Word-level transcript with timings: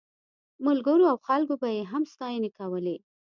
ملګرو 0.65 1.05
او 1.11 1.17
خلکو 1.27 1.53
به 1.61 1.69
یې 1.75 1.83
هم 1.91 2.03
ستاینې 2.13 2.49
کولې. 2.57 2.95